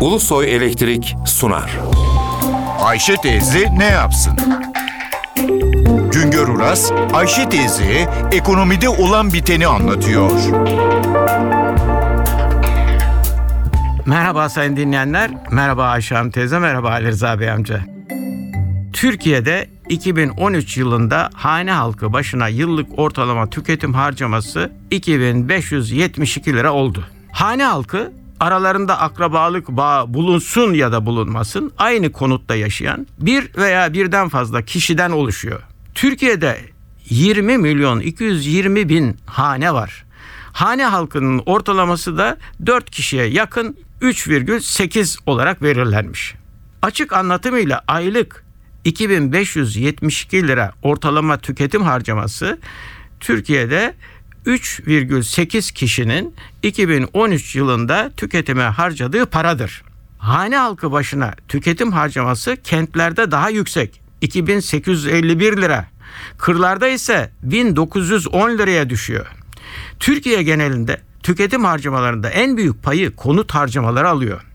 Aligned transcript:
Ulusoy 0.00 0.56
Elektrik 0.56 1.16
sunar. 1.26 1.78
Ayşe 2.80 3.16
teyze 3.16 3.68
ne 3.78 3.84
yapsın? 3.84 4.32
Güngör 6.12 6.48
Uras, 6.48 6.92
Ayşe 7.12 7.48
teyze 7.48 8.08
ekonomide 8.32 8.88
olan 8.88 9.32
biteni 9.32 9.66
anlatıyor. 9.66 10.30
Merhaba 14.06 14.48
sayın 14.48 14.76
dinleyenler, 14.76 15.30
merhaba 15.50 15.84
Ayşe 15.84 16.14
Hanım 16.14 16.30
teyze, 16.30 16.58
merhaba 16.58 16.90
Ali 16.90 17.06
Rıza 17.06 17.40
Bey 17.40 17.50
amca. 17.50 17.80
Türkiye'de 18.92 19.68
2013 19.88 20.76
yılında 20.76 21.30
hane 21.34 21.72
halkı 21.72 22.12
başına 22.12 22.48
yıllık 22.48 22.98
ortalama 22.98 23.50
tüketim 23.50 23.94
harcaması 23.94 24.72
2572 24.90 26.52
lira 26.52 26.72
oldu. 26.72 27.06
Hane 27.32 27.64
halkı 27.64 28.12
aralarında 28.40 29.00
akrabalık 29.00 29.68
bağı 29.68 30.14
bulunsun 30.14 30.74
ya 30.74 30.92
da 30.92 31.06
bulunmasın 31.06 31.72
aynı 31.78 32.12
konutta 32.12 32.54
yaşayan 32.54 33.06
bir 33.18 33.56
veya 33.56 33.92
birden 33.92 34.28
fazla 34.28 34.62
kişiden 34.62 35.10
oluşuyor. 35.10 35.62
Türkiye'de 35.94 36.58
20 37.10 37.58
milyon 37.58 38.00
220 38.00 38.88
bin 38.88 39.16
hane 39.26 39.74
var. 39.74 40.04
Hane 40.52 40.84
halkının 40.84 41.42
ortalaması 41.46 42.18
da 42.18 42.38
4 42.66 42.90
kişiye 42.90 43.26
yakın 43.26 43.76
3,8 44.02 45.18
olarak 45.26 45.62
belirlenmiş. 45.62 46.34
Açık 46.82 47.12
anlatımıyla 47.12 47.82
aylık 47.88 48.44
2572 48.84 50.48
lira 50.48 50.72
ortalama 50.82 51.38
tüketim 51.38 51.82
harcaması 51.82 52.58
Türkiye'de 53.20 53.94
3,8 54.46 55.72
kişinin 55.72 56.34
2013 56.62 57.56
yılında 57.56 58.10
tüketime 58.16 58.62
harcadığı 58.62 59.26
paradır. 59.26 59.82
Hane 60.18 60.56
halkı 60.56 60.92
başına 60.92 61.34
tüketim 61.48 61.92
harcaması 61.92 62.56
kentlerde 62.64 63.30
daha 63.30 63.50
yüksek. 63.50 64.00
2851 64.20 65.56
lira. 65.56 65.86
Kırlarda 66.38 66.88
ise 66.88 67.30
1910 67.42 68.58
liraya 68.58 68.90
düşüyor. 68.90 69.26
Türkiye 70.00 70.42
genelinde 70.42 71.00
tüketim 71.22 71.64
harcamalarında 71.64 72.30
en 72.30 72.56
büyük 72.56 72.82
payı 72.82 73.16
konut 73.16 73.54
harcamaları 73.54 74.08
alıyor. 74.08 74.49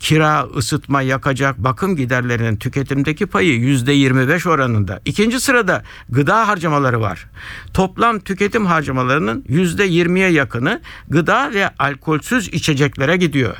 Kira, 0.00 0.46
ısıtma, 0.56 1.02
yakacak, 1.02 1.58
bakım 1.58 1.96
giderlerinin 1.96 2.56
tüketimdeki 2.56 3.26
payı 3.26 3.60
%25 3.60 4.48
oranında. 4.48 5.00
İkinci 5.04 5.40
sırada 5.40 5.82
gıda 6.08 6.48
harcamaları 6.48 7.00
var. 7.00 7.26
Toplam 7.74 8.20
tüketim 8.20 8.66
harcamalarının 8.66 9.44
%20'ye 9.48 10.30
yakını 10.30 10.80
gıda 11.08 11.50
ve 11.54 11.70
alkolsüz 11.78 12.48
içeceklere 12.48 13.16
gidiyor. 13.16 13.56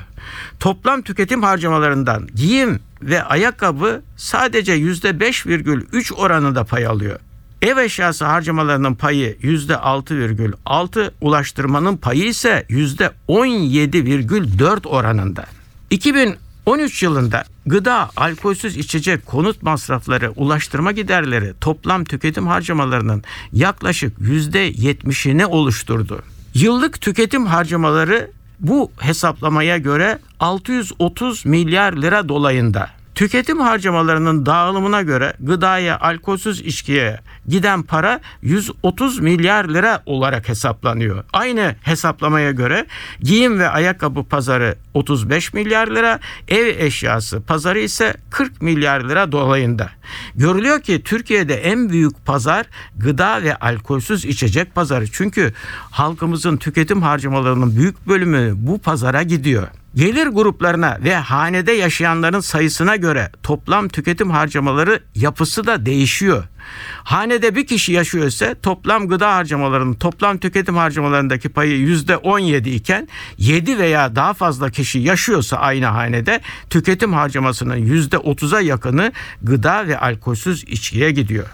Toplam 0.60 1.02
tüketim 1.02 1.42
harcamalarından 1.42 2.28
giyim 2.34 2.80
ve 3.02 3.22
ayakkabı 3.22 4.02
sadece 4.16 4.76
%5,3 4.76 6.14
oranında 6.14 6.64
pay 6.64 6.86
alıyor. 6.86 7.18
Ev 7.62 7.76
eşyası 7.76 8.24
harcamalarının 8.24 8.94
payı 8.94 9.36
%6,6, 9.42 11.10
ulaştırmanın 11.20 11.96
payı 11.96 12.24
ise 12.24 12.66
%17,4 12.70 14.88
oranında. 14.88 15.44
2013 15.92 17.02
yılında 17.02 17.44
gıda, 17.66 18.10
alkolsüz 18.16 18.76
içecek, 18.76 19.26
konut 19.26 19.62
masrafları, 19.62 20.30
ulaştırma 20.30 20.92
giderleri 20.92 21.52
toplam 21.60 22.04
tüketim 22.04 22.46
harcamalarının 22.46 23.22
yaklaşık 23.52 24.18
%70'ini 24.18 25.44
oluşturdu. 25.44 26.22
Yıllık 26.54 27.00
tüketim 27.00 27.46
harcamaları 27.46 28.30
bu 28.60 28.90
hesaplamaya 28.98 29.78
göre 29.78 30.18
630 30.40 31.46
milyar 31.46 31.92
lira 31.92 32.28
dolayında. 32.28 32.90
Tüketim 33.14 33.60
harcamalarının 33.60 34.46
dağılımına 34.46 35.02
göre 35.02 35.32
gıdaya, 35.40 36.00
alkolsüz 36.00 36.60
içkiye 36.60 37.20
giden 37.48 37.82
para 37.82 38.20
130 38.42 39.18
milyar 39.18 39.64
lira 39.64 40.02
olarak 40.06 40.48
hesaplanıyor. 40.48 41.24
Aynı 41.32 41.76
hesaplamaya 41.82 42.50
göre 42.50 42.86
giyim 43.20 43.58
ve 43.58 43.68
ayakkabı 43.68 44.24
pazarı 44.24 44.76
35 44.94 45.54
milyar 45.54 45.86
lira, 45.88 46.20
ev 46.48 46.66
eşyası 46.78 47.42
pazarı 47.42 47.78
ise 47.78 48.14
40 48.30 48.62
milyar 48.62 49.00
lira 49.00 49.32
dolayında. 49.32 49.90
Görülüyor 50.34 50.80
ki 50.80 51.02
Türkiye'de 51.02 51.54
en 51.54 51.90
büyük 51.90 52.26
pazar 52.26 52.66
gıda 52.96 53.42
ve 53.42 53.56
alkolsüz 53.56 54.24
içecek 54.24 54.74
pazarı. 54.74 55.06
Çünkü 55.12 55.52
halkımızın 55.90 56.56
tüketim 56.56 57.02
harcamalarının 57.02 57.76
büyük 57.76 58.08
bölümü 58.08 58.52
bu 58.56 58.78
pazara 58.78 59.22
gidiyor. 59.22 59.68
Gelir 59.94 60.26
gruplarına 60.26 60.98
ve 61.04 61.14
hanede 61.14 61.72
yaşayanların 61.72 62.40
sayısına 62.40 62.96
göre 62.96 63.30
toplam 63.42 63.88
tüketim 63.88 64.30
harcamaları 64.30 65.02
yapısı 65.14 65.66
da 65.66 65.86
değişiyor. 65.86 66.44
Hanede 67.04 67.54
bir 67.54 67.66
kişi 67.66 67.92
yaşıyorsa 67.92 68.54
toplam 68.62 69.08
gıda 69.08 69.34
harcamalarının 69.34 69.94
toplam 69.94 70.38
tüketim 70.38 70.76
harcamalarındaki 70.76 71.48
payı 71.48 71.78
yüzde 71.78 72.16
17 72.16 72.70
iken 72.70 73.08
7 73.38 73.78
veya 73.78 74.16
daha 74.16 74.34
fazla 74.34 74.70
kişi 74.70 74.98
yaşıyorsa 74.98 75.56
aynı 75.56 75.86
hanede 75.86 76.40
tüketim 76.70 77.12
harcamasının 77.12 77.76
yüzde 77.76 78.16
30'a 78.16 78.60
yakını 78.60 79.12
gıda 79.42 79.86
ve 79.88 79.98
alkolsüz 79.98 80.64
içkiye 80.64 81.10
gidiyor. 81.10 81.46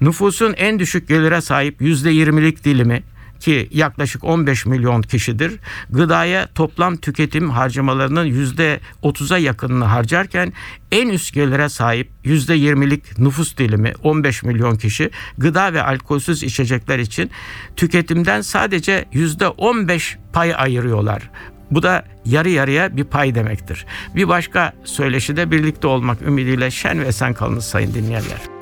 Nüfusun 0.00 0.54
en 0.56 0.78
düşük 0.78 1.08
gelire 1.08 1.40
sahip 1.40 1.82
yüzde 1.82 2.12
20'lik 2.12 2.64
dilimi 2.64 3.02
ki 3.42 3.68
yaklaşık 3.70 4.24
15 4.24 4.66
milyon 4.66 5.02
kişidir. 5.02 5.52
Gıdaya 5.90 6.46
toplam 6.46 6.96
tüketim 6.96 7.50
harcamalarının 7.50 8.24
yüzde 8.24 8.80
30'a 9.02 9.38
yakınını 9.38 9.84
harcarken 9.84 10.52
en 10.92 11.08
üst 11.08 11.34
gelire 11.34 11.68
sahip 11.68 12.10
yüzde 12.24 12.56
20'lik 12.56 13.18
nüfus 13.18 13.56
dilimi 13.56 13.92
15 14.02 14.42
milyon 14.42 14.76
kişi 14.76 15.10
gıda 15.38 15.72
ve 15.72 15.82
alkolsüz 15.82 16.42
içecekler 16.42 16.98
için 16.98 17.30
tüketimden 17.76 18.40
sadece 18.40 19.04
yüzde 19.12 19.48
15 19.48 20.18
pay 20.32 20.54
ayırıyorlar. 20.54 21.30
Bu 21.70 21.82
da 21.82 22.04
yarı 22.24 22.50
yarıya 22.50 22.96
bir 22.96 23.04
pay 23.04 23.34
demektir. 23.34 23.86
Bir 24.16 24.28
başka 24.28 24.72
söyleşide 24.84 25.50
birlikte 25.50 25.86
olmak 25.86 26.22
ümidiyle 26.22 26.70
şen 26.70 27.00
ve 27.00 27.06
esen 27.06 27.34
kalınız 27.34 27.64
sayın 27.64 27.94
dinleyenler. 27.94 28.61